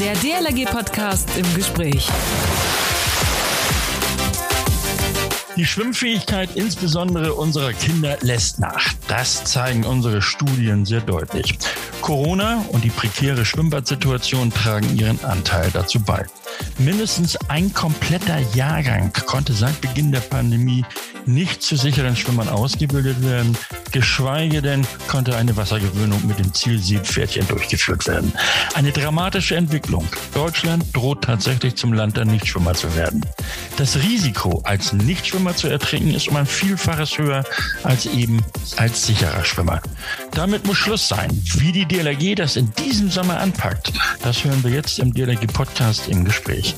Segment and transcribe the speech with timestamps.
[0.00, 2.08] Der DLRG-Podcast im Gespräch.
[5.56, 8.94] Die Schwimmfähigkeit insbesondere unserer Kinder lässt nach.
[9.08, 11.58] Das zeigen unsere Studien sehr deutlich.
[12.00, 16.24] Corona und die prekäre Schwimmbadsituation tragen ihren Anteil dazu bei.
[16.78, 20.82] Mindestens ein kompletter Jahrgang konnte seit Beginn der Pandemie
[21.26, 23.56] nicht zu sicheren Schwimmern ausgebildet werden,
[23.92, 28.32] geschweige denn konnte eine Wassergewöhnung mit dem Ziel Siebpferdchen durchgeführt werden.
[28.74, 30.06] Eine dramatische Entwicklung.
[30.34, 33.24] Deutschland droht tatsächlich zum Land der Nichtschwimmer zu werden.
[33.76, 37.44] Das Risiko, als Nichtschwimmer zu ertrinken, ist um ein Vielfaches höher
[37.82, 38.42] als eben
[38.76, 39.80] als sicherer Schwimmer.
[40.32, 41.30] Damit muss Schluss sein.
[41.56, 46.08] Wie die DLRG das in diesem Sommer anpackt, das hören wir jetzt im DLRG Podcast
[46.08, 46.74] im Gespräch.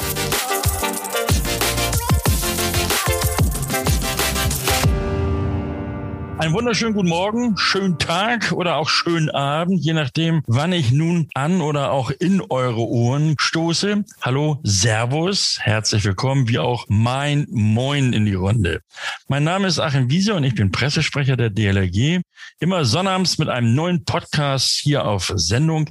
[6.42, 11.28] Einen wunderschönen guten Morgen, schönen Tag oder auch schönen Abend, je nachdem, wann ich nun
[11.34, 14.02] an oder auch in eure Ohren stoße.
[14.23, 18.80] Hallo, Servus, herzlich willkommen, wie auch mein Moin in die Runde.
[19.29, 22.23] Mein Name ist Achim Wiese und ich bin Pressesprecher der DLRG.
[22.59, 25.90] Immer sonnabends mit einem neuen Podcast hier auf Sendung.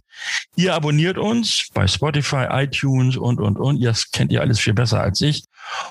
[0.58, 3.78] Ihr abonniert uns bei Spotify, iTunes und, und, und.
[3.78, 5.46] Ihr kennt ihr alles viel besser als ich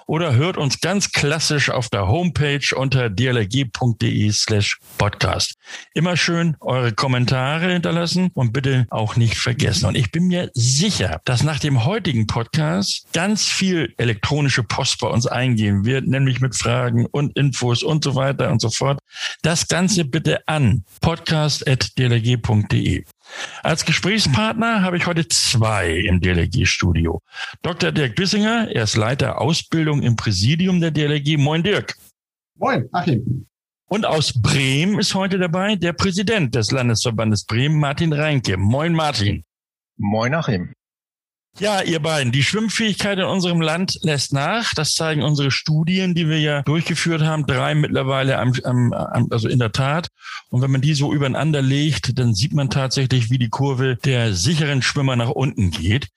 [0.07, 5.55] oder hört uns ganz klassisch auf der Homepage unter dlg.de slash podcast.
[5.95, 9.87] Immer schön eure Kommentare hinterlassen und bitte auch nicht vergessen.
[9.87, 15.09] Und ich bin mir sicher, dass nach dem heutigen Podcast ganz viel elektronische Post bei
[15.09, 19.01] uns eingehen wird, nämlich mit Fragen und Infos und so weiter und so fort.
[19.43, 23.05] Das Ganze bitte an podcast.dlg.de.
[23.63, 27.23] Als Gesprächspartner habe ich heute zwei im DLRG-Studio.
[27.63, 27.93] Dr.
[27.93, 31.37] Dirk Bissinger, er ist Leiter Ausbildung im Präsidium der DLRG.
[31.37, 31.97] Moin, Dirk.
[32.57, 33.47] Moin, Achim.
[33.87, 38.57] Und aus Bremen ist heute dabei der Präsident des Landesverbandes Bremen, Martin Reinke.
[38.57, 39.45] Moin, Martin.
[39.97, 40.73] Moin, Achim.
[41.59, 44.73] Ja, ihr beiden, die Schwimmfähigkeit in unserem Land lässt nach.
[44.75, 47.45] Das zeigen unsere Studien, die wir ja durchgeführt haben.
[47.45, 48.93] Drei mittlerweile, am, am,
[49.31, 50.09] also in der Tat.
[50.49, 54.33] Und wenn man die so übereinander legt, dann sieht man tatsächlich, wie die Kurve der
[54.33, 56.09] sicheren Schwimmer nach unten geht.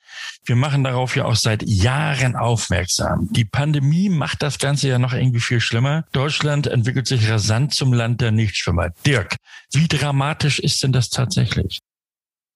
[0.46, 3.28] Wir machen darauf ja auch seit Jahren aufmerksam.
[3.32, 6.06] Die Pandemie macht das Ganze ja noch irgendwie viel schlimmer.
[6.12, 8.92] Deutschland entwickelt sich rasant zum Land der Nichtschwimmer.
[9.06, 9.36] Dirk,
[9.74, 11.80] wie dramatisch ist denn das tatsächlich?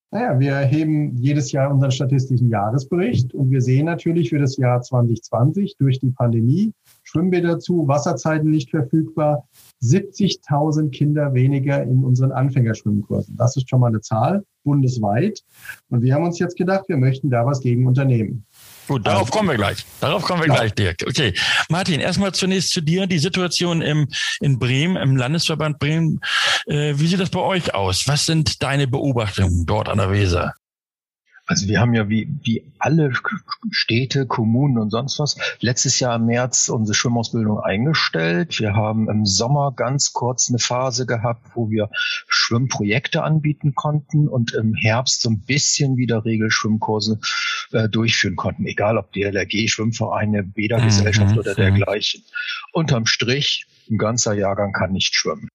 [0.09, 4.81] Naja, wir erheben jedes Jahr unseren statistischen Jahresbericht und wir sehen natürlich für das Jahr
[4.81, 6.71] 2020 durch die Pandemie
[7.03, 9.47] Schwimmbäder zu, Wasserzeiten nicht verfügbar,
[9.83, 13.35] 70.000 Kinder weniger in unseren Anfängerschwimmkursen.
[13.35, 15.43] Das ist schon mal eine Zahl bundesweit.
[15.89, 18.45] Und wir haben uns jetzt gedacht, wir möchten da was gegen unternehmen.
[18.87, 19.85] Gut, darauf also, kommen wir gleich.
[19.99, 20.55] Darauf kommen wir ja.
[20.55, 21.03] gleich, Dirk.
[21.07, 21.33] Okay.
[21.69, 23.05] Martin, erstmal zunächst zu dir.
[23.07, 24.07] Die Situation im,
[24.39, 26.21] in Bremen, im Landesverband Bremen.
[26.67, 28.07] Äh, wie sieht das bei euch aus?
[28.07, 30.53] Was sind deine Beobachtungen dort an der Weser?
[31.47, 33.13] Also wir haben ja wie, wie alle
[33.71, 38.59] Städte, Kommunen und sonst was letztes Jahr im März unsere Schwimmausbildung eingestellt.
[38.59, 41.89] Wir haben im Sommer ganz kurz eine Phase gehabt, wo wir
[42.27, 47.19] Schwimmprojekte anbieten konnten und im Herbst so ein bisschen wieder Regelschwimmkurse
[47.71, 51.55] äh, durchführen konnten, egal ob DLRG, Schwimmvereine, Bädergesellschaft mhm, oder mhm.
[51.55, 52.23] dergleichen.
[52.73, 55.47] Unterm Strich, ein ganzer Jahrgang kann nicht schwimmen.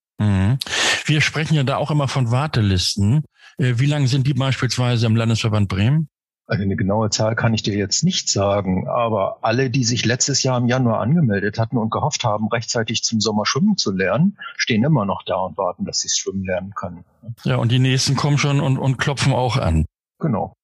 [1.04, 3.24] Wir sprechen ja da auch immer von Wartelisten.
[3.58, 6.08] Äh, wie lange sind die beispielsweise im Landesverband Bremen?
[6.46, 10.42] Also eine genaue Zahl kann ich dir jetzt nicht sagen, aber alle, die sich letztes
[10.42, 14.84] Jahr im Januar angemeldet hatten und gehofft haben, rechtzeitig zum Sommer schwimmen zu lernen, stehen
[14.84, 17.04] immer noch da und warten, dass sie schwimmen lernen können.
[17.44, 19.86] Ja, und die nächsten kommen schon und, und klopfen auch an.
[20.18, 20.54] Genau.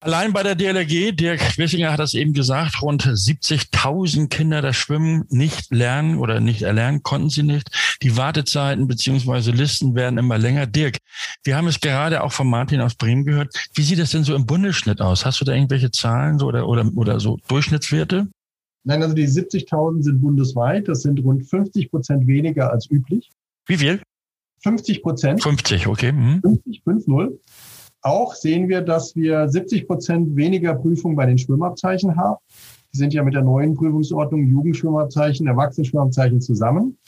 [0.00, 5.24] Allein bei der DLRG, Dirk Wissinger hat das eben gesagt, rund 70.000 Kinder das Schwimmen
[5.28, 7.68] nicht lernen oder nicht erlernen, konnten sie nicht.
[8.02, 10.66] Die Wartezeiten beziehungsweise Listen werden immer länger.
[10.66, 10.98] Dirk,
[11.44, 13.54] wir haben es gerade auch von Martin aus Bremen gehört.
[13.74, 15.24] Wie sieht das denn so im Bundesschnitt aus?
[15.24, 18.28] Hast du da irgendwelche Zahlen so oder, oder, oder so Durchschnittswerte?
[18.84, 20.86] Nein, also die 70.000 sind bundesweit.
[20.86, 23.30] Das sind rund 50 Prozent weniger als üblich.
[23.66, 24.00] Wie viel?
[24.62, 25.42] 50 Prozent.
[25.42, 26.12] 50, okay.
[26.12, 26.40] Mhm.
[26.40, 27.38] 50, 5-0.
[28.06, 32.36] Auch sehen wir, dass wir 70 Prozent weniger Prüfungen bei den Schwimmabzeichen haben.
[32.94, 36.98] Die sind ja mit der neuen Prüfungsordnung Jugendschwimmabzeichen, Erwachsenenschwimmabzeichen zusammen.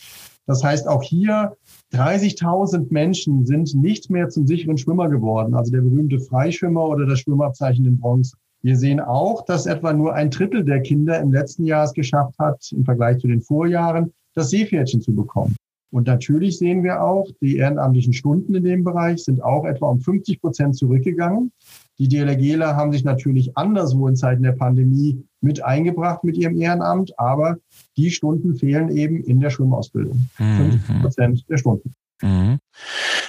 [0.47, 1.57] Das heißt, auch hier
[1.93, 7.21] 30.000 Menschen sind nicht mehr zum sicheren Schwimmer geworden, also der berühmte Freischwimmer oder das
[7.21, 8.37] Schwimmabzeichen in Bronze.
[8.63, 12.37] Wir sehen auch, dass etwa nur ein Drittel der Kinder im letzten Jahr es geschafft
[12.41, 15.55] hat, im Vergleich zu den Vorjahren, das Seepferdchen zu bekommen.
[15.91, 20.01] Und natürlich sehen wir auch, die ehrenamtlichen Stunden in dem Bereich sind auch etwa um
[20.01, 21.53] 50 Prozent zurückgegangen.
[21.99, 27.19] Die DLRGler haben sich natürlich anderswo in Zeiten der Pandemie mit eingebracht mit ihrem Ehrenamt,
[27.19, 27.57] aber
[27.97, 30.29] die Stunden fehlen eben in der Schwimmausbildung.
[30.37, 31.03] 50 mhm.
[31.03, 31.95] Prozent der Stunden.
[32.23, 32.59] Mhm.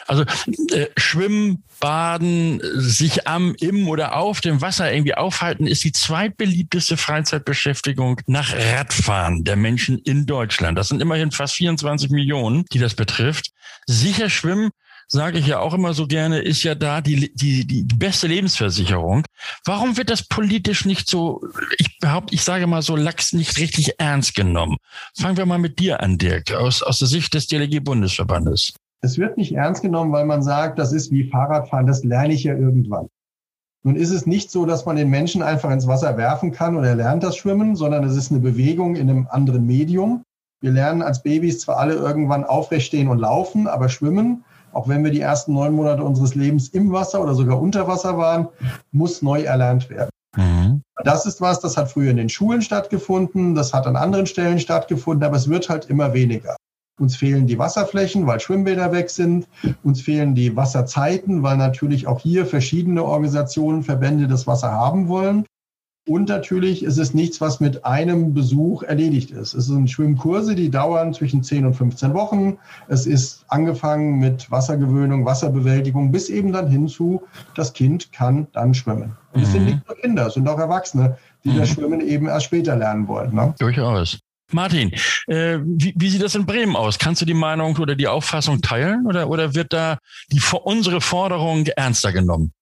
[0.10, 0.24] Also
[0.72, 6.98] äh, Schwimmen, Baden, sich am, im oder auf dem Wasser irgendwie aufhalten, ist die zweitbeliebteste
[6.98, 10.80] Freizeitbeschäftigung nach Radfahren der Menschen in Deutschland.
[10.80, 13.52] Das sind immerhin fast 24 Millionen, die das betrifft.
[13.86, 14.72] Sicher schwimmen
[15.08, 19.26] sage ich ja auch immer so gerne, ist ja da die, die, die beste Lebensversicherung.
[19.66, 21.42] Warum wird das politisch nicht so,
[21.78, 24.78] ich behaupte, ich sage mal so lax nicht richtig ernst genommen?
[25.16, 28.74] Fangen wir mal mit dir an, Dirk, aus, aus der Sicht des DLG-Bundesverbandes.
[29.02, 32.44] Es wird nicht ernst genommen, weil man sagt, das ist wie Fahrradfahren, das lerne ich
[32.44, 33.08] ja irgendwann.
[33.84, 36.84] Nun ist es nicht so, dass man den Menschen einfach ins Wasser werfen kann und
[36.84, 40.24] er lernt das Schwimmen, sondern es ist eine Bewegung in einem anderen Medium.
[40.62, 45.04] Wir lernen als Babys zwar alle irgendwann aufrecht stehen und laufen, aber schwimmen auch wenn
[45.04, 48.48] wir die ersten neun Monate unseres Lebens im Wasser oder sogar unter Wasser waren,
[48.92, 50.10] muss neu erlernt werden.
[50.36, 50.82] Mhm.
[51.04, 54.60] Das ist was, das hat früher in den Schulen stattgefunden, das hat an anderen Stellen
[54.60, 56.56] stattgefunden, aber es wird halt immer weniger.
[57.00, 59.48] Uns fehlen die Wasserflächen, weil Schwimmbäder weg sind.
[59.84, 65.46] Uns fehlen die Wasserzeiten, weil natürlich auch hier verschiedene Organisationen, Verbände das Wasser haben wollen.
[66.10, 69.54] Und natürlich ist es nichts, was mit einem Besuch erledigt ist.
[69.54, 72.58] Es sind Schwimmkurse, die dauern zwischen 10 und 15 Wochen.
[72.88, 77.22] Es ist angefangen mit Wassergewöhnung, Wasserbewältigung, bis eben dann hinzu,
[77.54, 79.16] das Kind kann dann schwimmen.
[79.34, 79.54] Und es mhm.
[79.54, 81.58] sind nicht nur Kinder, es sind auch Erwachsene, die mhm.
[81.60, 83.36] das Schwimmen eben erst später lernen wollen.
[83.36, 83.54] Ne?
[83.60, 84.18] Durchaus.
[84.52, 84.92] Martin,
[85.28, 87.00] äh, wie, wie sieht das in Bremen aus?
[87.00, 90.00] Kannst du die Meinung oder die Auffassung teilen oder, oder wird da
[90.32, 92.54] die, unsere Forderung ernster genommen?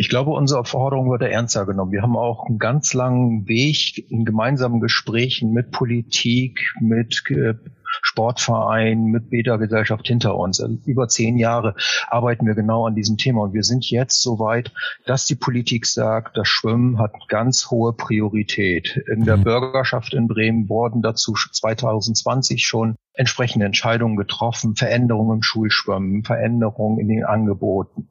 [0.00, 1.90] Ich glaube, unsere Forderung wurde ernster genommen.
[1.90, 7.54] Wir haben auch einen ganz langen Weg in gemeinsamen Gesprächen mit Politik, mit äh,
[8.02, 10.60] Sportverein, mit Beta-Gesellschaft hinter uns.
[10.60, 11.74] Also über zehn Jahre
[12.08, 14.72] arbeiten wir genau an diesem Thema und wir sind jetzt so weit,
[15.06, 19.00] dass die Politik sagt, das Schwimmen hat ganz hohe Priorität.
[19.12, 19.44] In der mhm.
[19.44, 27.08] Bürgerschaft in Bremen wurden dazu 2020 schon entsprechende Entscheidungen getroffen, Veränderungen im Schulschwimmen, Veränderungen in
[27.08, 28.08] den Angeboten.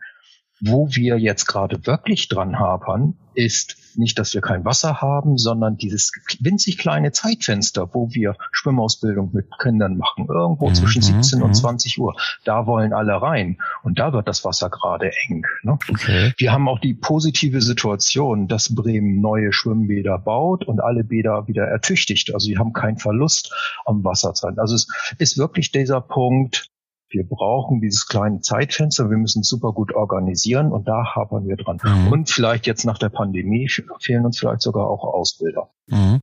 [0.60, 5.78] Wo wir jetzt gerade wirklich dran hapern, ist nicht, dass wir kein Wasser haben, sondern
[5.78, 10.76] dieses winzig kleine Zeitfenster, wo wir Schwimmausbildung mit Kindern machen, irgendwo mhm.
[10.76, 12.04] zwischen 17 und 20 mhm.
[12.04, 12.16] Uhr.
[12.46, 13.58] Da wollen alle rein.
[13.84, 15.44] Und da wird das Wasser gerade eng.
[15.64, 15.78] Ne?
[15.90, 16.34] Okay.
[16.38, 21.66] Wir haben auch die positive Situation, dass Bremen neue Schwimmbäder baut und alle Bäder wieder
[21.66, 22.34] ertüchtigt.
[22.34, 23.54] Also sie haben keinen Verlust
[23.86, 24.58] am Wasserzeit.
[24.58, 24.88] Also es
[25.18, 26.72] ist wirklich dieser Punkt,
[27.10, 31.80] wir brauchen dieses kleine Zeitfenster, wir müssen super gut organisieren und da hapern wir dran.
[31.84, 32.12] Mhm.
[32.12, 33.70] Und vielleicht jetzt nach der Pandemie
[34.02, 35.70] fehlen uns vielleicht sogar auch Ausbilder.
[35.88, 36.20] Mhm.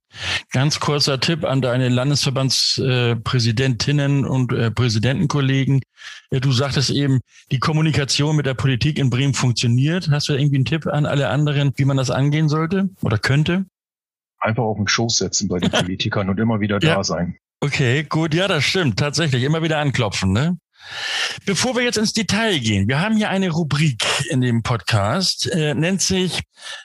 [0.53, 5.81] Ganz kurzer Tipp an deine Landesverbandspräsidentinnen und äh, Präsidentenkollegen.
[6.31, 7.21] Du sagtest eben,
[7.51, 10.11] die Kommunikation mit der Politik in Bremen funktioniert.
[10.11, 13.65] Hast du irgendwie einen Tipp an alle anderen, wie man das angehen sollte oder könnte?
[14.39, 16.97] Einfach auf den Schoß setzen bei den Politikern und immer wieder ja.
[16.97, 17.39] da sein.
[17.61, 18.99] Okay, gut, ja, das stimmt.
[18.99, 20.59] Tatsächlich, immer wieder anklopfen, ne?
[21.47, 25.75] Bevor wir jetzt ins Detail gehen, wir haben hier eine Rubrik in dem Podcast, äh,
[25.75, 26.41] nennt sich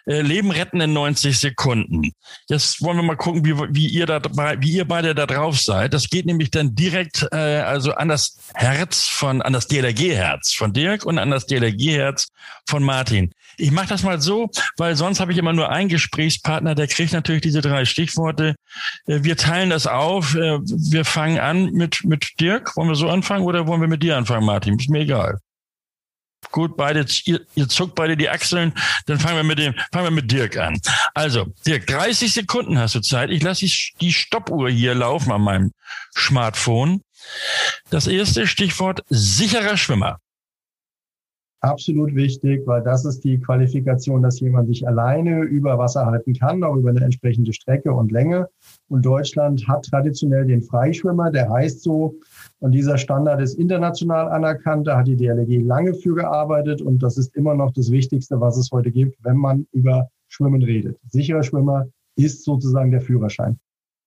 [0.05, 2.11] äh, Leben retten in 90 Sekunden.
[2.47, 4.21] Jetzt wollen wir mal gucken, wie, wie, ihr da,
[4.59, 5.93] wie ihr beide da drauf seid.
[5.93, 10.73] Das geht nämlich dann direkt äh, also an das Herz von, an das DLRG-Herz von
[10.73, 12.27] Dirk und an das DLRG-Herz
[12.67, 13.31] von Martin.
[13.59, 17.11] Ich mache das mal so, weil sonst habe ich immer nur einen Gesprächspartner, der kriegt
[17.11, 18.55] natürlich diese drei Stichworte.
[19.05, 20.35] Äh, wir teilen das auf.
[20.35, 22.75] Äh, wir fangen an mit, mit Dirk.
[22.77, 24.79] Wollen wir so anfangen oder wollen wir mit dir anfangen, Martin?
[24.79, 25.39] Ist mir egal.
[26.51, 28.73] Gut, beide, ihr, ihr zuckt beide die Achseln.
[29.05, 30.79] Dann fangen wir mit dem, fangen wir mit Dirk an.
[31.13, 33.29] Also, Dirk, 30 Sekunden hast du Zeit.
[33.29, 33.67] Ich lasse
[33.99, 35.71] die Stoppuhr hier laufen an meinem
[36.17, 37.01] Smartphone.
[37.89, 40.19] Das erste Stichwort sicherer Schwimmer
[41.61, 46.63] absolut wichtig, weil das ist die Qualifikation, dass jemand sich alleine über Wasser halten kann,
[46.63, 48.47] auch über eine entsprechende Strecke und Länge.
[48.87, 52.15] Und Deutschland hat traditionell den Freischwimmer, der heißt so.
[52.59, 54.87] Und dieser Standard ist international anerkannt.
[54.87, 56.81] Da hat die DLG lange für gearbeitet.
[56.81, 60.63] Und das ist immer noch das Wichtigste, was es heute gibt, wenn man über Schwimmen
[60.63, 60.97] redet.
[61.07, 63.59] Sicherer Schwimmer ist sozusagen der Führerschein.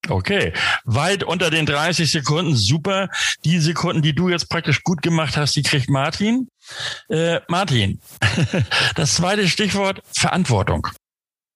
[0.08, 0.52] Okay,
[0.84, 3.08] weit unter den 30 Sekunden, super.
[3.44, 6.48] Die Sekunden, die du jetzt praktisch gut gemacht hast, die kriegt Martin.
[7.08, 8.00] Äh, Martin,
[8.96, 10.88] das zweite Stichwort Verantwortung.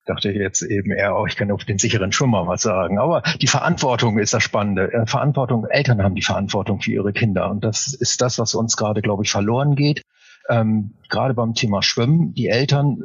[0.03, 2.99] Ich dachte jetzt eben eher, oh, ich kann auf den sicheren Schwimmer was sagen.
[3.01, 4.93] Aber die Verantwortung ist das Spannende.
[4.93, 7.51] Äh, Verantwortung, Eltern haben die Verantwortung für ihre Kinder.
[7.51, 10.03] Und das ist das, was uns gerade, glaube ich, verloren geht.
[10.49, 12.99] ähm, gerade beim Thema Schwimmen, die Eltern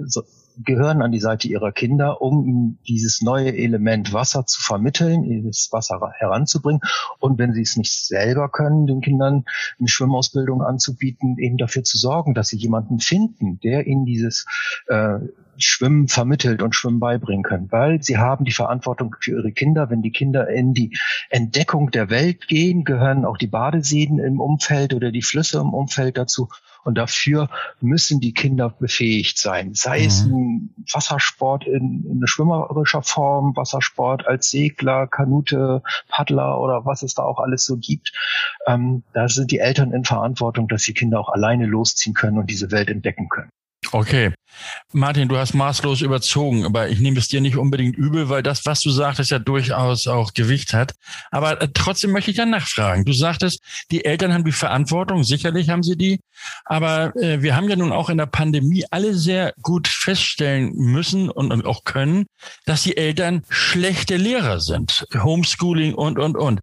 [0.58, 6.00] gehören an die Seite ihrer Kinder, um dieses neue Element Wasser zu vermitteln, dieses Wasser
[6.18, 6.82] heranzubringen.
[7.20, 9.46] Und wenn sie es nicht selber können, den Kindern
[9.80, 14.46] eine Schwimmausbildung anzubieten, eben dafür zu sorgen, dass sie jemanden finden, der ihnen dieses
[14.88, 15.20] äh,
[15.58, 19.90] Schwimmen vermittelt und Schwimmen beibringen können, weil sie haben die Verantwortung für ihre Kinder.
[19.90, 20.98] Wenn die Kinder in die
[21.30, 26.18] Entdeckung der Welt gehen, gehören auch die Badeseen im Umfeld oder die Flüsse im Umfeld
[26.18, 26.50] dazu.
[26.84, 29.74] Und dafür müssen die Kinder befähigt sein.
[29.74, 30.06] Sei mhm.
[30.08, 37.14] es ein Wassersport in, in schwimmerischer Form, Wassersport als Segler, Kanute, Paddler oder was es
[37.14, 38.14] da auch alles so gibt.
[38.68, 42.50] Ähm, da sind die Eltern in Verantwortung, dass die Kinder auch alleine losziehen können und
[42.50, 43.50] diese Welt entdecken können.
[43.92, 44.32] Okay.
[44.94, 48.66] Martin, du hast maßlos überzogen, aber ich nehme es dir nicht unbedingt übel, weil das,
[48.66, 50.94] was du sagtest, ja durchaus auch Gewicht hat.
[51.32, 53.06] Aber äh, trotzdem möchte ich ja nachfragen.
[53.06, 56.20] Du sagtest, die Eltern haben die Verantwortung, sicherlich haben sie die.
[56.66, 61.30] Aber äh, wir haben ja nun auch in der Pandemie alle sehr gut feststellen müssen
[61.30, 62.26] und, und auch können,
[62.66, 65.06] dass die Eltern schlechte Lehrer sind.
[65.14, 66.60] Homeschooling und, und, und.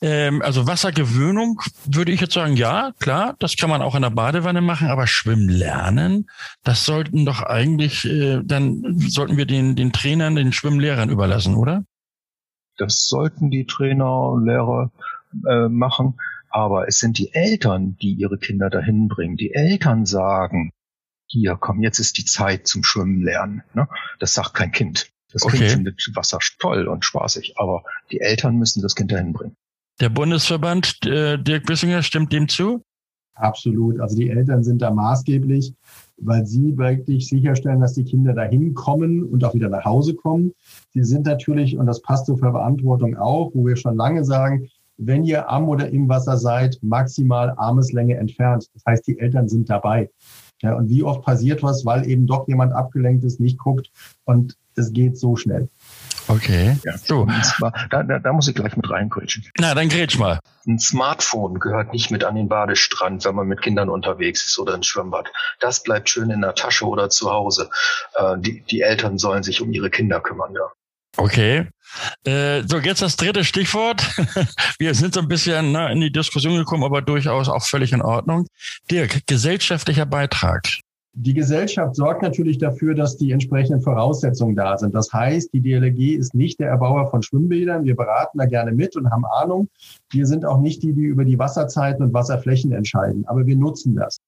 [0.00, 4.10] Ähm, also Wassergewöhnung würde ich jetzt sagen, ja, klar, das kann man auch in der
[4.10, 6.28] Badewanne machen, aber Schwimmen lernen,
[6.66, 11.84] das sollten doch eigentlich, äh, dann sollten wir den, den Trainern, den Schwimmlehrern überlassen, oder?
[12.76, 14.90] Das sollten die Trainer, Lehrer
[15.48, 16.18] äh, machen.
[16.50, 19.36] Aber es sind die Eltern, die ihre Kinder dahin bringen.
[19.36, 20.72] Die Eltern sagen,
[21.26, 23.62] hier, komm, jetzt ist die Zeit zum Schwimmen lernen.
[23.74, 23.88] Ne?
[24.18, 25.10] Das sagt kein Kind.
[25.32, 25.58] Das okay.
[25.58, 29.54] Kind findet Wasser toll und spaßig, aber die Eltern müssen das Kind dahin bringen.
[30.00, 32.82] Der Bundesverband, äh, Dirk Bissinger, stimmt dem zu?
[33.34, 34.00] Absolut.
[34.00, 35.74] Also die Eltern sind da maßgeblich
[36.18, 40.52] weil sie wirklich sicherstellen, dass die Kinder dahin kommen und auch wieder nach Hause kommen.
[40.92, 44.68] Sie sind natürlich, und das passt zur Verantwortung auch, wo wir schon lange sagen,
[44.98, 48.70] wenn ihr am oder im Wasser seid, maximal Armeslänge entfernt.
[48.74, 50.10] Das heißt, die Eltern sind dabei.
[50.62, 53.90] Ja, und wie oft passiert was, weil eben doch jemand abgelenkt ist, nicht guckt
[54.24, 55.68] und es geht so schnell.
[56.28, 56.76] Okay.
[56.84, 57.26] Ja, so.
[57.42, 59.46] Zwar, da, da, da muss ich gleich mit reingrätschen.
[59.58, 60.40] Na, dann grätsch mal.
[60.66, 64.74] Ein Smartphone gehört nicht mit an den Badestrand, wenn man mit Kindern unterwegs ist oder
[64.74, 65.30] ins Schwimmbad.
[65.60, 67.70] Das bleibt schön in der Tasche oder zu Hause.
[68.14, 70.72] Äh, die, die Eltern sollen sich um ihre Kinder kümmern, ja.
[71.16, 71.68] Okay.
[72.24, 74.02] Äh, so, jetzt das dritte Stichwort.
[74.78, 78.02] Wir sind so ein bisschen ne, in die Diskussion gekommen, aber durchaus auch völlig in
[78.02, 78.46] Ordnung.
[78.90, 80.62] Dirk, gesellschaftlicher Beitrag.
[81.18, 84.94] Die Gesellschaft sorgt natürlich dafür, dass die entsprechenden Voraussetzungen da sind.
[84.94, 87.86] Das heißt, die DLG ist nicht der Erbauer von Schwimmbädern.
[87.86, 89.68] Wir beraten da gerne mit und haben Ahnung.
[90.10, 93.24] Wir sind auch nicht die, die über die Wasserzeiten und Wasserflächen entscheiden.
[93.28, 94.18] Aber wir nutzen das.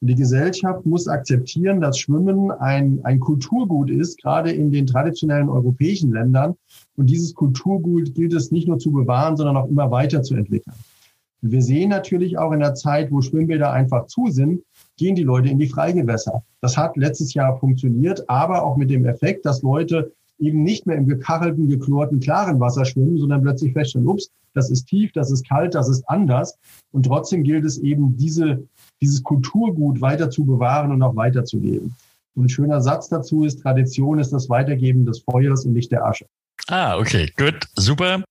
[0.00, 5.50] Und die Gesellschaft muss akzeptieren, dass Schwimmen ein, ein Kulturgut ist, gerade in den traditionellen
[5.50, 6.54] europäischen Ländern.
[6.96, 10.76] Und dieses Kulturgut gilt es nicht nur zu bewahren, sondern auch immer weiterzuentwickeln.
[11.42, 14.62] Wir sehen natürlich auch in der Zeit, wo Schwimmbäder einfach zu sind,
[14.96, 16.42] gehen die Leute in die Freigewässer.
[16.60, 20.96] Das hat letztes Jahr funktioniert, aber auch mit dem Effekt, dass Leute eben nicht mehr
[20.96, 25.48] im gekachelten, geklorten, klaren Wasser schwimmen, sondern plötzlich feststellen, ups, das ist tief, das ist
[25.48, 26.58] kalt, das ist anders.
[26.90, 28.62] Und trotzdem gilt es eben, diese,
[29.00, 31.94] dieses Kulturgut weiter zu bewahren und auch weiterzugeben.
[32.34, 36.04] Und ein schöner Satz dazu ist, Tradition ist das Weitergeben des Feuers und nicht der
[36.04, 36.26] Asche.
[36.68, 38.22] Ah, okay, gut, super.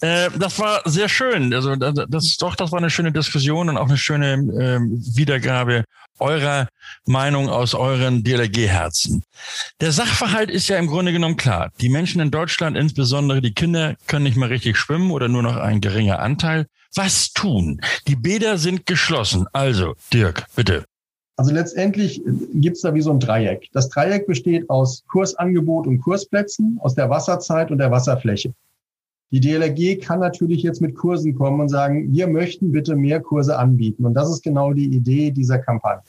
[0.00, 1.52] Äh, das war sehr schön.
[1.52, 4.80] Also das, doch, das war eine schöne Diskussion und auch eine schöne äh,
[5.16, 5.84] Wiedergabe
[6.18, 6.68] eurer
[7.04, 9.22] Meinung aus euren DLRG-Herzen.
[9.80, 11.70] Der Sachverhalt ist ja im Grunde genommen klar.
[11.80, 15.56] Die Menschen in Deutschland, insbesondere die Kinder, können nicht mehr richtig schwimmen oder nur noch
[15.56, 16.66] ein geringer Anteil.
[16.94, 17.80] Was tun?
[18.06, 19.46] Die Bäder sind geschlossen.
[19.52, 20.84] Also, Dirk, bitte.
[21.36, 22.22] Also letztendlich
[22.54, 23.68] gibt's da wie so ein Dreieck.
[23.72, 28.54] Das Dreieck besteht aus Kursangebot und Kursplätzen, aus der Wasserzeit und der Wasserfläche.
[29.32, 33.58] Die DLRG kann natürlich jetzt mit Kursen kommen und sagen, wir möchten bitte mehr Kurse
[33.58, 34.06] anbieten.
[34.06, 36.02] Und das ist genau die Idee dieser Kampagne.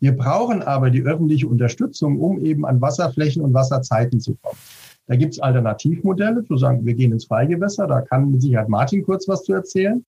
[0.00, 4.58] Wir brauchen aber die öffentliche Unterstützung, um eben an Wasserflächen und Wasserzeiten zu kommen.
[5.06, 9.28] Da gibt's Alternativmodelle, zu sagen, wir gehen ins Freigewässer, da kann mit Sicherheit Martin kurz
[9.28, 10.04] was zu erzählen.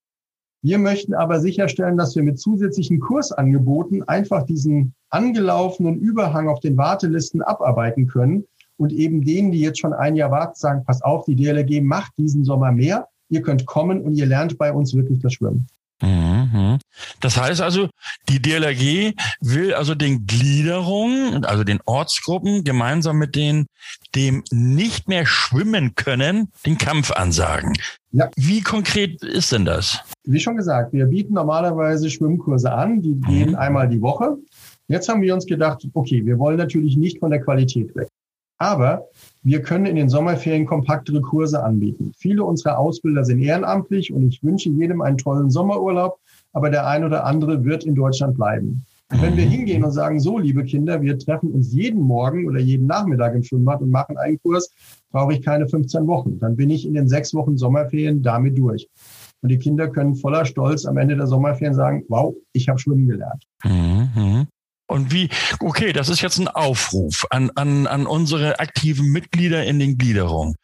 [0.62, 6.76] Wir möchten aber sicherstellen, dass wir mit zusätzlichen Kursangeboten einfach diesen angelaufenen Überhang auf den
[6.76, 8.44] Wartelisten abarbeiten können
[8.76, 12.12] und eben denen, die jetzt schon ein Jahr warten, sagen, pass auf, die DLRG macht
[12.18, 13.08] diesen Sommer mehr.
[13.28, 15.66] Ihr könnt kommen und ihr lernt bei uns wirklich das Schwimmen.
[16.02, 16.27] Mhm.
[17.20, 17.88] Das heißt also,
[18.28, 23.66] die DLRG will also den Gliederungen, also den Ortsgruppen, gemeinsam mit denen,
[24.14, 27.74] dem nicht mehr schwimmen können, den Kampf ansagen.
[28.12, 28.30] Ja.
[28.36, 30.00] Wie konkret ist denn das?
[30.24, 33.56] Wie schon gesagt, wir bieten normalerweise Schwimmkurse an, die gehen mhm.
[33.56, 34.36] einmal die Woche.
[34.88, 38.08] Jetzt haben wir uns gedacht, okay, wir wollen natürlich nicht von der Qualität weg.
[38.58, 39.06] Aber
[39.42, 42.12] wir können in den Sommerferien kompaktere Kurse anbieten.
[42.16, 46.18] Viele unserer Ausbilder sind ehrenamtlich und ich wünsche jedem einen tollen Sommerurlaub,
[46.52, 48.84] aber der ein oder andere wird in Deutschland bleiben.
[49.10, 49.50] Und wenn wir mhm.
[49.50, 53.42] hingehen und sagen, so, liebe Kinder, wir treffen uns jeden Morgen oder jeden Nachmittag im
[53.42, 54.70] Schwimmbad und machen einen Kurs,
[55.10, 56.38] brauche ich keine 15 Wochen.
[56.38, 58.86] Dann bin ich in den sechs Wochen Sommerferien damit durch.
[59.40, 63.06] Und die Kinder können voller Stolz am Ende der Sommerferien sagen, wow, ich habe schwimmen
[63.06, 63.44] gelernt.
[63.64, 64.46] Mhm.
[64.98, 65.28] Und wie,
[65.60, 70.56] okay, das ist jetzt ein Aufruf an, an, an unsere aktiven Mitglieder in den Gliederungen.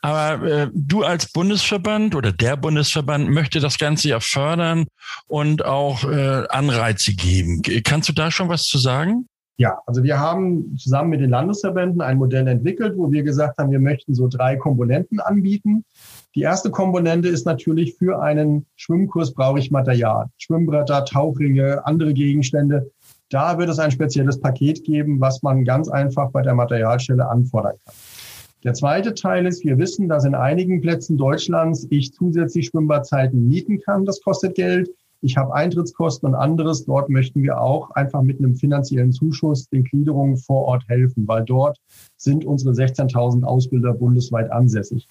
[0.00, 4.86] Aber äh, du als Bundesverband oder der Bundesverband möchte das Ganze ja fördern
[5.26, 7.60] und auch äh, Anreize geben.
[7.84, 9.26] Kannst du da schon was zu sagen?
[9.58, 13.70] Ja, also wir haben zusammen mit den Landesverbänden ein Modell entwickelt, wo wir gesagt haben,
[13.70, 15.84] wir möchten so drei Komponenten anbieten.
[16.34, 20.30] Die erste Komponente ist natürlich für einen Schwimmkurs brauche ich Material.
[20.38, 22.90] Schwimmbretter, Tauchringe, andere Gegenstände.
[23.32, 27.76] Da wird es ein spezielles Paket geben, was man ganz einfach bei der Materialstelle anfordern
[27.82, 27.94] kann.
[28.62, 33.80] Der zweite Teil ist, wir wissen, dass in einigen Plätzen Deutschlands ich zusätzlich Schwimmbadzeiten mieten
[33.80, 34.04] kann.
[34.04, 34.90] Das kostet Geld.
[35.24, 36.84] Ich habe Eintrittskosten und anderes.
[36.84, 41.44] Dort möchten wir auch einfach mit einem finanziellen Zuschuss den Gliederungen vor Ort helfen, weil
[41.44, 41.78] dort
[42.16, 45.08] sind unsere 16.000 Ausbilder bundesweit ansässig.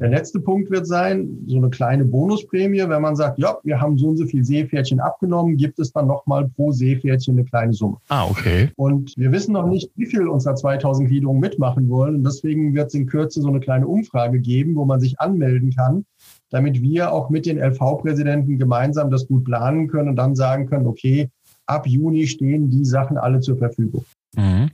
[0.00, 3.98] Der letzte Punkt wird sein, so eine kleine Bonusprämie, wenn man sagt, ja, wir haben
[3.98, 7.98] so und so viel Seepferdchen abgenommen, gibt es dann nochmal pro Seepferdchen eine kleine Summe.
[8.08, 8.70] Ah, okay.
[8.76, 12.16] Und wir wissen noch nicht, wie viel unserer 2000 Gliederungen mitmachen wollen.
[12.16, 15.70] Und deswegen wird es in Kürze so eine kleine Umfrage geben, wo man sich anmelden
[15.74, 16.06] kann,
[16.50, 20.86] damit wir auch mit den LV-Präsidenten gemeinsam das gut planen können und dann sagen können,
[20.86, 21.30] okay,
[21.66, 24.04] ab Juni stehen die Sachen alle zur Verfügung.
[24.34, 24.70] Mhm.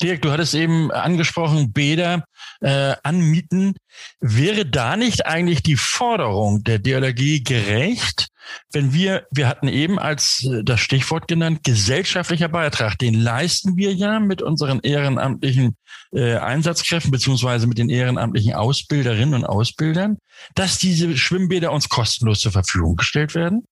[0.00, 2.24] Dirk, du hattest eben angesprochen, Bäder
[2.60, 3.74] äh, anmieten.
[4.20, 8.28] Wäre da nicht eigentlich die Forderung der DLRG gerecht,
[8.72, 13.92] wenn wir, wir hatten eben als äh, das Stichwort genannt, gesellschaftlicher Beitrag, den leisten wir
[13.92, 15.76] ja mit unseren ehrenamtlichen
[16.12, 20.18] äh, Einsatzkräften beziehungsweise mit den ehrenamtlichen Ausbilderinnen und Ausbildern,
[20.54, 23.64] dass diese Schwimmbäder uns kostenlos zur Verfügung gestellt werden?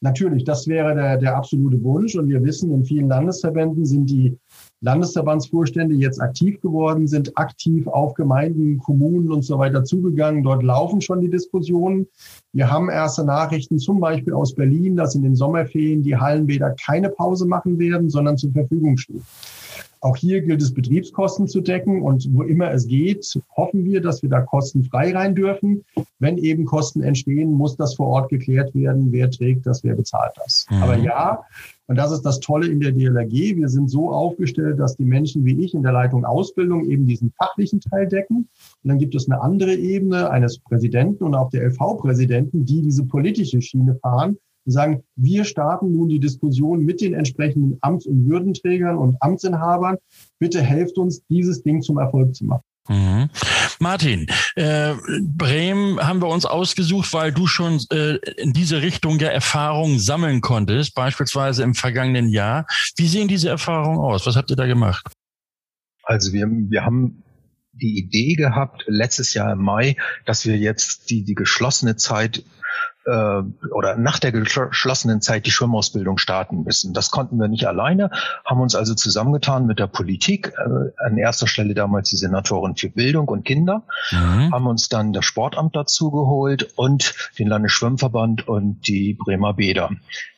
[0.00, 2.14] Natürlich, das wäre der, der absolute Wunsch.
[2.16, 4.38] Und wir wissen, in vielen Landesverbänden sind die
[4.80, 10.42] Landesverbandsvorstände jetzt aktiv geworden, sind aktiv auf Gemeinden, Kommunen und so weiter zugegangen.
[10.42, 12.06] Dort laufen schon die Diskussionen.
[12.52, 17.08] Wir haben erste Nachrichten zum Beispiel aus Berlin, dass in den Sommerferien die Hallenbäder keine
[17.08, 19.24] Pause machen werden, sondern zur Verfügung stehen.
[20.06, 22.00] Auch hier gilt es, Betriebskosten zu decken.
[22.00, 25.84] Und wo immer es geht, hoffen wir, dass wir da kostenfrei rein dürfen.
[26.20, 29.10] Wenn eben Kosten entstehen, muss das vor Ort geklärt werden.
[29.10, 30.64] Wer trägt das, wer bezahlt das.
[30.70, 30.82] Mhm.
[30.84, 31.42] Aber ja,
[31.88, 33.56] und das ist das Tolle in der DLRG.
[33.56, 37.32] Wir sind so aufgestellt, dass die Menschen wie ich in der Leitung Ausbildung eben diesen
[37.32, 38.48] fachlichen Teil decken.
[38.84, 43.04] Und dann gibt es eine andere Ebene eines Präsidenten und auch der LV-Präsidenten, die diese
[43.04, 48.28] politische Schiene fahren und sagen, wir starten nun die Diskussion mit den entsprechenden Amts- und
[48.28, 49.96] Würdenträgern und Amtsinhabern.
[50.38, 52.62] Bitte helft uns, dieses Ding zum Erfolg zu machen.
[52.88, 53.30] Mhm.
[53.80, 59.32] Martin, äh, Bremen haben wir uns ausgesucht, weil du schon äh, in diese Richtung der
[59.32, 62.66] Erfahrung sammeln konntest, beispielsweise im vergangenen Jahr.
[62.96, 64.26] Wie sehen diese Erfahrungen aus?
[64.26, 65.06] Was habt ihr da gemacht?
[66.04, 67.24] Also wir, wir haben
[67.72, 72.44] die Idee gehabt, letztes Jahr im Mai, dass wir jetzt die, die geschlossene Zeit
[73.06, 76.92] äh, oder nach der geschlossenen Zeit die Schwimmausbildung starten müssen.
[76.92, 78.10] Das konnten wir nicht alleine,
[78.44, 82.90] haben uns also zusammengetan mit der Politik, äh, an erster Stelle damals die Senatorin für
[82.90, 84.52] Bildung und Kinder, mhm.
[84.52, 89.90] haben uns dann das Sportamt dazu geholt und den Landesschwimmverband und die Bremer Bäder.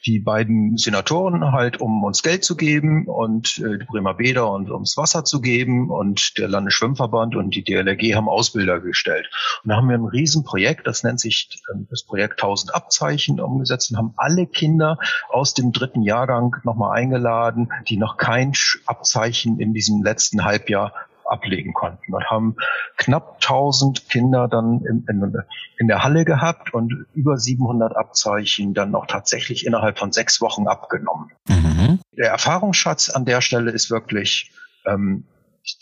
[0.04, 4.70] Die beiden Senatoren halt, um uns Geld zu geben und äh, die Bremer Bäder und
[4.70, 9.28] ums Wasser zu geben und der Landesschwimmverband und die DLRG haben Ausbilder gestellt.
[9.64, 13.40] Und da haben wir ein Riesenprojekt, das nennt sich äh, das Projekt 1000 1000 Abzeichen
[13.40, 18.52] umgesetzt und haben alle Kinder aus dem dritten Jahrgang nochmal eingeladen, die noch kein
[18.86, 20.92] Abzeichen in diesem letzten Halbjahr
[21.24, 22.56] ablegen konnten und haben
[22.96, 25.34] knapp 1000 Kinder dann in, in,
[25.76, 30.66] in, der Halle gehabt und über 700 Abzeichen dann auch tatsächlich innerhalb von sechs Wochen
[30.66, 31.30] abgenommen.
[31.46, 32.00] Mhm.
[32.16, 34.52] Der Erfahrungsschatz an der Stelle ist wirklich
[34.86, 35.24] ähm,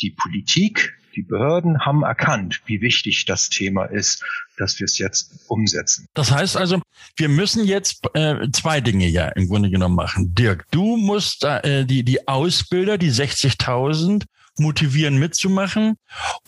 [0.00, 4.22] die Politik, die Behörden haben erkannt, wie wichtig das Thema ist,
[4.59, 6.07] dass wir es jetzt umsetzen.
[6.14, 6.81] Das heißt also,
[7.16, 10.35] wir müssen jetzt äh, zwei Dinge ja im Grunde genommen machen.
[10.35, 14.24] Dirk, du musst äh, die, die Ausbilder, die 60.000,
[14.59, 15.96] motivieren mitzumachen.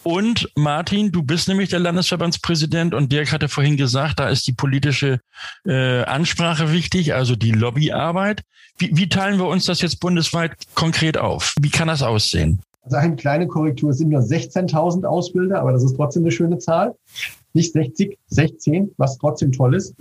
[0.02, 4.52] Und Martin, du bist nämlich der Landesverbandspräsident und Dirk hatte vorhin gesagt, da ist die
[4.52, 5.20] politische
[5.66, 8.42] äh, Ansprache wichtig, also die Lobbyarbeit.
[8.78, 11.54] Wie, wie teilen wir uns das jetzt bundesweit konkret auf?
[11.60, 12.62] Wie kann das aussehen?
[12.82, 16.58] Also eine kleine Korrektur, es sind nur 16.000 Ausbilder, aber das ist trotzdem eine schöne
[16.58, 16.94] Zahl.
[17.52, 19.94] Nicht 60, 16, was trotzdem toll ist.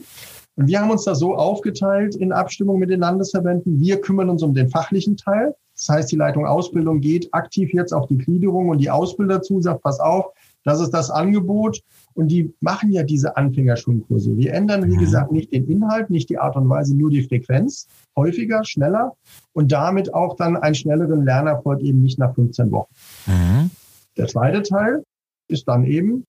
[0.55, 3.79] Und wir haben uns da so aufgeteilt in Abstimmung mit den Landesverbänden.
[3.79, 5.55] Wir kümmern uns um den fachlichen Teil.
[5.73, 9.61] Das heißt, die Leitung Ausbildung geht aktiv jetzt auf die Gliederung und die Ausbilder zu,
[9.61, 10.25] sagt, pass auf,
[10.67, 11.82] Das ist das Angebot.
[12.13, 14.36] Und die machen ja diese Anfängerschwimmkurse.
[14.36, 14.99] Wir ändern, wie mhm.
[14.99, 17.88] gesagt, nicht den Inhalt, nicht die Art und Weise, nur die Frequenz.
[18.17, 19.13] Häufiger, schneller
[19.53, 22.91] und damit auch dann einen schnelleren Lernerfolg eben nicht nach 15 Wochen.
[23.27, 23.71] Mhm.
[24.17, 25.03] Der zweite Teil
[25.47, 26.25] ist dann eben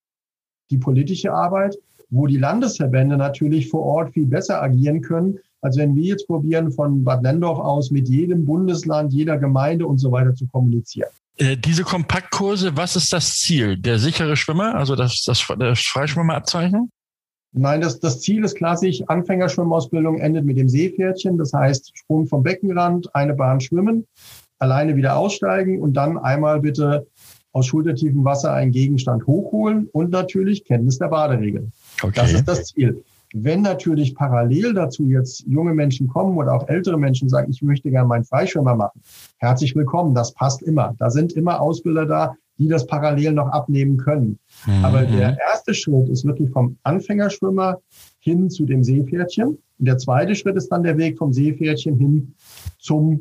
[0.70, 1.76] die politische Arbeit,
[2.08, 6.70] wo die Landesverbände natürlich vor Ort viel besser agieren können, als wenn wir jetzt probieren,
[6.70, 11.10] von Bad Nendorf aus mit jedem Bundesland, jeder Gemeinde und so weiter zu kommunizieren.
[11.38, 13.76] Äh, diese Kompaktkurse, was ist das Ziel?
[13.76, 16.90] Der sichere Schwimmer, also das, das, das Freischwimmerabzeichen?
[17.52, 21.38] Nein, das, das Ziel ist klassisch, Anfängerschwimmausbildung endet mit dem Seepferdchen.
[21.38, 24.06] Das heißt, Sprung vom Beckenrand, eine Bahn schwimmen,
[24.58, 27.06] alleine wieder aussteigen und dann einmal bitte
[27.52, 31.72] aus schultertiefem Wasser einen Gegenstand hochholen und natürlich Kenntnis der Baderegeln.
[32.02, 32.12] Okay.
[32.14, 33.02] Das ist das Ziel.
[33.34, 37.90] Wenn natürlich parallel dazu jetzt junge Menschen kommen oder auch ältere Menschen sagen, ich möchte
[37.90, 39.02] gerne meinen Freischwimmer machen,
[39.36, 40.94] herzlich willkommen, das passt immer.
[40.98, 44.38] Da sind immer Ausbilder da, die das parallel noch abnehmen können.
[44.66, 44.84] Mhm.
[44.84, 47.78] Aber der erste Schritt ist wirklich vom Anfängerschwimmer
[48.18, 49.58] hin zu dem Seepferdchen.
[49.78, 52.34] Und der zweite Schritt ist dann der Weg vom Seepferdchen hin
[52.78, 53.20] zum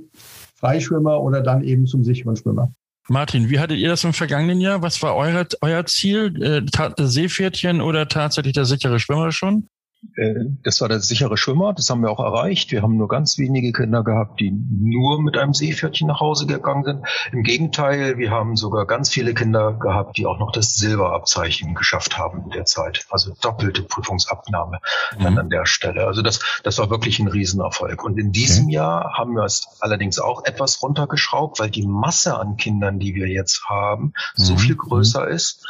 [0.55, 2.71] Freischwimmer oder dann eben zum sicheren Schwimmer.
[3.09, 4.81] Martin, wie hattet ihr das im vergangenen Jahr?
[4.81, 6.33] Was war euer, euer Ziel?
[6.41, 6.61] Äh,
[6.97, 9.67] Seepferdchen oder tatsächlich der sichere Schwimmer schon?
[10.15, 12.71] Äh, das war der sichere Schwimmer, das haben wir auch erreicht.
[12.71, 16.83] Wir haben nur ganz wenige Kinder gehabt, die nur mit einem Seepferdchen nach Hause gegangen
[16.83, 17.05] sind.
[17.31, 22.17] Im Gegenteil, wir haben sogar ganz viele Kinder gehabt, die auch noch das Silberabzeichen geschafft
[22.17, 23.05] haben in der Zeit.
[23.09, 24.79] Also doppelte Prüfungsabnahme
[25.17, 25.37] mhm.
[25.37, 26.07] an der Stelle.
[26.07, 28.03] Also das, das war wirklich ein Riesenerfolg.
[28.03, 28.75] Und in diesem okay.
[28.75, 33.27] Jahr haben wir es allerdings auch etwas runtergeschraubt, weil die Masse an Kindern, die wir
[33.27, 34.43] jetzt haben, mhm.
[34.43, 35.65] so viel größer ist.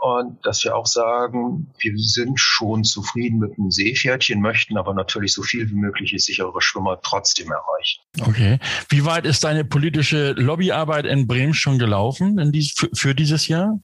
[0.00, 5.34] Und dass wir auch sagen, wir sind schon zufrieden mit dem Seepferdchen, möchten aber natürlich
[5.34, 8.00] so viel wie möglich sichere Schwimmer trotzdem erreichen.
[8.26, 8.58] Okay.
[8.88, 13.48] Wie weit ist deine politische Lobbyarbeit in Bremen schon gelaufen in dies, für, für dieses
[13.48, 13.78] Jahr?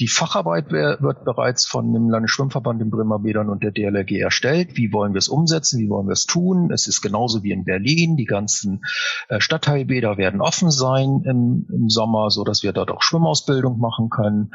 [0.00, 4.76] Die Facharbeit wird bereits von dem Landesschwimmverband, den Bremer Bädern und der DLRG erstellt.
[4.76, 5.80] Wie wollen wir es umsetzen?
[5.80, 6.70] Wie wollen wir es tun?
[6.72, 8.16] Es ist genauso wie in Berlin.
[8.16, 8.82] Die ganzen
[9.28, 14.08] äh, Stadtteilbäder werden offen sein im, im Sommer, so dass wir dort auch Schwimmausbildung machen
[14.08, 14.50] können.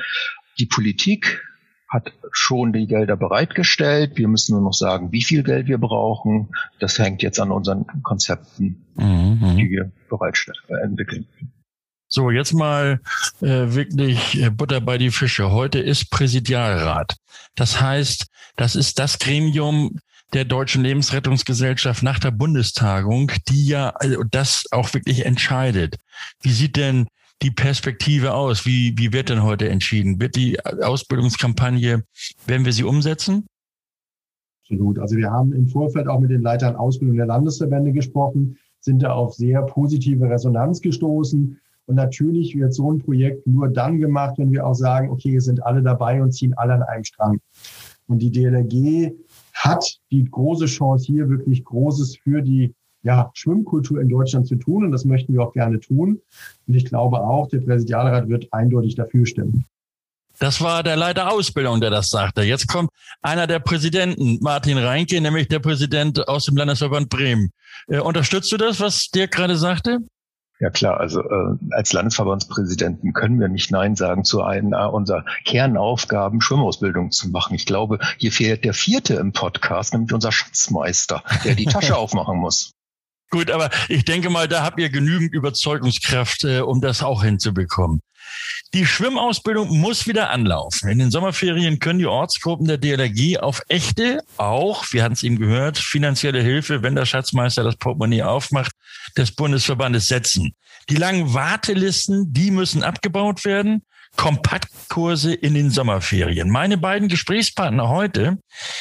[0.59, 1.41] Die Politik
[1.89, 4.17] hat schon die Gelder bereitgestellt.
[4.17, 6.49] Wir müssen nur noch sagen, wie viel Geld wir brauchen.
[6.79, 9.55] Das hängt jetzt an unseren Konzepten, mhm.
[9.57, 11.25] die wir bereitstellen, äh, entwickeln.
[12.09, 13.01] So, jetzt mal
[13.41, 15.51] äh, wirklich äh, Butter bei die Fische.
[15.51, 17.15] Heute ist Präsidialrat.
[17.55, 19.99] Das heißt, das ist das Gremium
[20.33, 25.97] der Deutschen Lebensrettungsgesellschaft nach der Bundestagung, die ja also das auch wirklich entscheidet.
[26.41, 27.07] Wie sieht denn
[27.41, 28.65] die Perspektive aus?
[28.65, 30.19] Wie, wie wird denn heute entschieden?
[30.19, 32.03] Wird die Ausbildungskampagne,
[32.45, 33.45] werden wir sie umsetzen?
[34.63, 34.99] Absolut.
[34.99, 39.13] Also wir haben im Vorfeld auch mit den Leitern Ausbildung der Landesverbände gesprochen, sind da
[39.13, 41.59] auf sehr positive Resonanz gestoßen.
[41.85, 45.41] Und natürlich wird so ein Projekt nur dann gemacht, wenn wir auch sagen, okay, wir
[45.41, 47.39] sind alle dabei und ziehen alle an einem Strang.
[48.07, 49.13] Und die DLRG
[49.53, 52.73] hat die große Chance, hier wirklich Großes für die
[53.07, 54.83] ja, Schwimmkultur in Deutschland zu tun.
[54.83, 56.19] Und das möchten wir auch gerne tun.
[56.67, 59.65] Und ich glaube auch, der Präsidialrat wird eindeutig dafür stimmen.
[60.39, 62.43] Das war der Leiter Ausbildung, der das sagte.
[62.43, 62.91] Jetzt kommt
[63.21, 67.51] einer der Präsidenten, Martin Reinke, nämlich der Präsident aus dem Landesverband Bremen.
[67.87, 69.99] Äh, unterstützt du das, was Dirk gerade sagte?
[70.59, 76.41] Ja klar, also äh, als Landesverbandspräsidenten können wir nicht Nein sagen zu einer unserer Kernaufgaben,
[76.41, 77.55] Schwimmausbildung zu machen.
[77.55, 82.37] Ich glaube, hier fehlt der vierte im Podcast, nämlich unser Schatzmeister, der die Tasche aufmachen
[82.39, 82.76] muss.
[83.29, 88.01] Gut, aber ich denke mal, da habt ihr genügend Überzeugungskraft, äh, um das auch hinzubekommen.
[88.73, 90.89] Die Schwimmausbildung muss wieder anlaufen.
[90.89, 95.39] In den Sommerferien können die Ortsgruppen der DLRG auf echte, auch, wir hatten es eben
[95.39, 98.71] gehört, finanzielle Hilfe, wenn der Schatzmeister das Portemonnaie aufmacht,
[99.15, 100.53] des Bundesverbandes setzen.
[100.89, 103.83] Die langen Wartelisten, die müssen abgebaut werden.
[104.17, 106.49] Kompaktkurse in den Sommerferien.
[106.49, 108.37] Meine beiden Gesprächspartner heute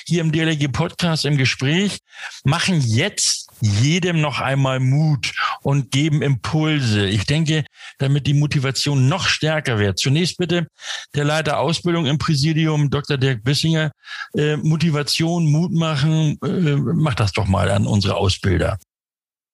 [0.07, 1.99] hier im DLRG Podcast im Gespräch
[2.45, 7.07] machen jetzt jedem noch einmal Mut und geben Impulse.
[7.07, 7.65] Ich denke,
[7.99, 9.99] damit die Motivation noch stärker wird.
[9.99, 10.67] Zunächst bitte
[11.15, 13.17] der Leiter Ausbildung im Präsidium, Dr.
[13.17, 13.93] Dirk Bissinger.
[14.35, 18.79] Äh, Motivation, Mut machen, äh, macht das doch mal an unsere Ausbilder.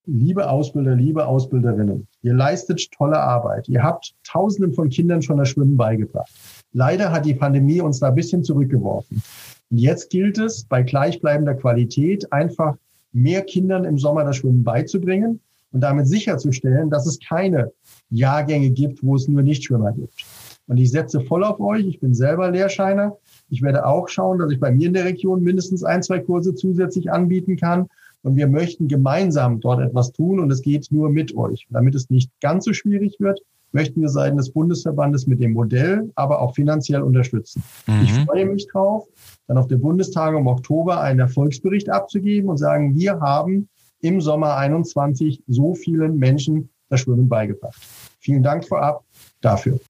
[0.06, 3.68] Liebe Ausbilder, liebe Ausbilderinnen, ihr leistet tolle Arbeit.
[3.68, 6.32] Ihr habt Tausenden von Kindern schon das Schwimmen beigebracht.
[6.72, 9.22] Leider hat die Pandemie uns da ein bisschen zurückgeworfen.
[9.70, 12.76] Und jetzt gilt es, bei gleichbleibender Qualität einfach
[13.12, 15.38] mehr Kindern im Sommer das Schwimmen beizubringen
[15.70, 17.70] und damit sicherzustellen, dass es keine
[18.10, 20.24] Jahrgänge gibt, wo es nur Nichtschwimmer gibt.
[20.66, 21.86] Und ich setze voll auf euch.
[21.86, 23.16] Ich bin selber Lehrscheiner.
[23.50, 26.56] Ich werde auch schauen, dass ich bei mir in der Region mindestens ein, zwei Kurse
[26.56, 27.88] zusätzlich anbieten kann.
[28.22, 31.66] Und wir möchten gemeinsam dort etwas tun und es geht nur mit euch.
[31.70, 33.40] Damit es nicht ganz so schwierig wird,
[33.72, 37.62] möchten wir seitens des Bundesverbandes mit dem Modell, aber auch finanziell unterstützen.
[37.86, 38.02] Mhm.
[38.02, 39.08] Ich freue mich drauf,
[39.48, 43.68] dann auf der Bundestagung im Oktober einen Erfolgsbericht abzugeben und sagen, wir haben
[44.00, 47.80] im Sommer 21 so vielen Menschen das Schwimmen beigebracht.
[48.20, 49.04] Vielen Dank vorab
[49.40, 49.80] dafür.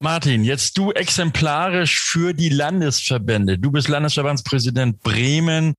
[0.00, 3.56] Martin, jetzt du exemplarisch für die Landesverbände.
[3.58, 5.74] Du bist Landesverbandspräsident Bremen.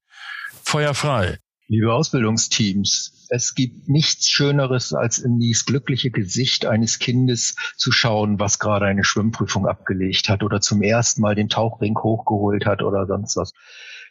[0.63, 1.39] Feuer frei.
[1.69, 8.37] Liebe Ausbildungsteams, es gibt nichts Schöneres, als in dieses glückliche Gesicht eines Kindes zu schauen,
[8.37, 13.07] was gerade eine Schwimmprüfung abgelegt hat oder zum ersten Mal den Tauchring hochgeholt hat oder
[13.07, 13.53] sonst was.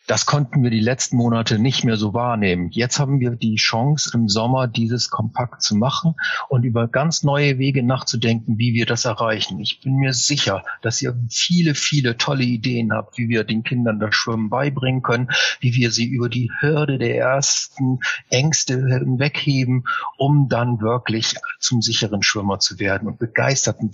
[0.09, 2.71] Das konnten wir die letzten Monate nicht mehr so wahrnehmen.
[2.73, 6.15] Jetzt haben wir die Chance, im Sommer dieses kompakt zu machen
[6.49, 9.61] und über ganz neue Wege nachzudenken, wie wir das erreichen.
[9.61, 14.01] Ich bin mir sicher, dass ihr viele, viele tolle Ideen habt, wie wir den Kindern
[14.01, 15.29] das Schwimmen beibringen können,
[15.61, 19.85] wie wir sie über die Hürde der ersten Ängste hinwegheben,
[20.19, 23.93] um dann wirklich zum sicheren Schwimmer zu werden und begeisterten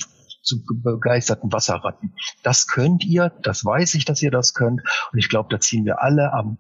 [0.49, 2.15] zu begeisterten Wasserratten.
[2.43, 4.83] Das könnt ihr, das weiß ich, dass ihr das könnt.
[5.13, 6.59] Und ich glaube, da ziehen wir alle am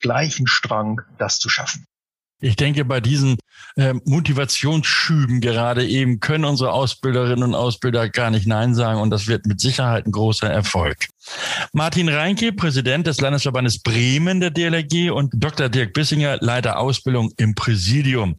[0.00, 1.86] gleichen Strang, das zu schaffen.
[2.40, 3.38] Ich denke, bei diesen
[3.76, 9.26] äh, Motivationsschüben gerade eben können unsere Ausbilderinnen und Ausbilder gar nicht Nein sagen und das
[9.26, 11.06] wird mit Sicherheit ein großer Erfolg.
[11.72, 15.68] Martin Reinke, Präsident des Landesverbandes Bremen der DLRG und Dr.
[15.68, 18.36] Dirk Bissinger, Leiter Ausbildung im Präsidium.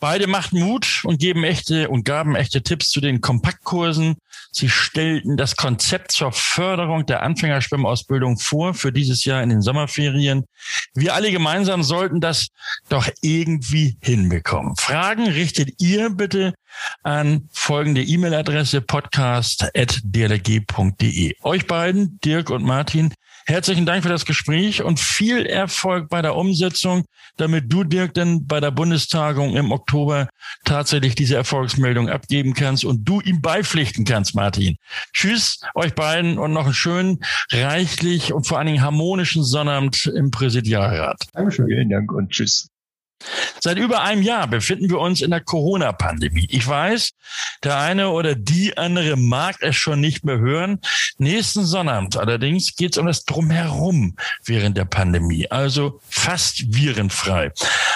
[0.00, 4.16] Beide machten Mut und geben echte und gaben echte Tipps zu den Kompaktkursen.
[4.52, 10.46] Sie stellten das Konzept zur Förderung der Anfängerschwimmausbildung vor für dieses Jahr in den Sommerferien.
[10.94, 12.48] Wir alle gemeinsam sollten das
[12.88, 14.76] doch irgendwie hinbekommen.
[14.76, 16.54] Fragen richtet ihr bitte
[17.02, 21.34] an folgende E-Mail-Adresse podcast.dlg.de.
[21.42, 23.14] Euch beiden, Dirk und Martin,
[23.46, 27.04] herzlichen Dank für das Gespräch und viel Erfolg bei der Umsetzung,
[27.36, 30.28] damit du, Dirk, denn bei der Bundestagung im Oktober
[30.64, 34.76] tatsächlich diese Erfolgsmeldung abgeben kannst und du ihm beipflichten kannst, Martin.
[35.12, 37.20] Tschüss, euch beiden und noch einen schönen,
[37.52, 41.22] reichlich und vor allen Dingen harmonischen Sonnabend im Präsidialrat.
[41.32, 41.66] Dankeschön.
[41.68, 42.68] Vielen Dank und tschüss.
[43.60, 46.46] Seit über einem Jahr befinden wir uns in der Corona-Pandemie.
[46.50, 47.12] Ich weiß,
[47.64, 50.80] der eine oder die andere mag es schon nicht mehr hören.
[51.18, 57.50] Nächsten Sonnabend allerdings geht es um das Drumherum während der Pandemie, also fast virenfrei.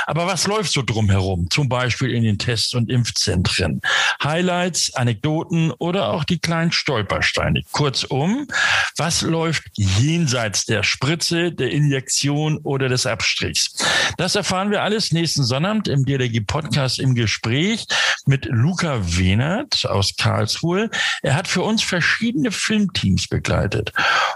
[0.07, 1.49] Aber was läuft so drumherum?
[1.51, 3.81] Zum Beispiel in den Test- und Impfzentren.
[4.23, 7.63] Highlights, Anekdoten oder auch die kleinen Stolpersteine.
[7.73, 8.49] Kurzum,
[8.97, 13.77] was läuft jenseits der Spritze, der Injektion oder des Abstrichs?
[14.17, 17.87] Das erfahren wir alles nächsten Sonnabend im DLG Podcast im Gespräch
[18.27, 20.91] mit Luca Wehnert aus Karlsruhe.
[21.23, 23.93] Er hat für uns verschiedene Filmteams begleitet.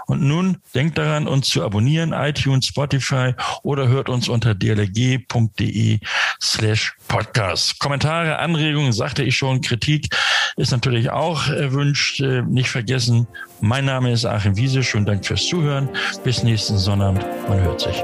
[0.07, 3.33] Und nun denkt daran, uns zu abonnieren, iTunes, Spotify
[3.63, 5.99] oder hört uns unter dlg.de
[6.41, 7.79] slash podcast.
[7.79, 10.15] Kommentare, Anregungen, sagte ich schon, Kritik
[10.57, 12.21] ist natürlich auch erwünscht.
[12.21, 13.27] Äh, nicht vergessen,
[13.61, 14.83] mein Name ist Achim Wiese.
[14.83, 15.89] Schönen Dank fürs Zuhören.
[16.23, 17.25] Bis nächsten Sonnabend.
[17.47, 18.03] Man hört sich.